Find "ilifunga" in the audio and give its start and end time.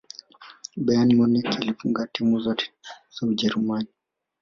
1.61-2.07